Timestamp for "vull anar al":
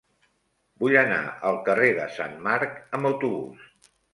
0.83-1.61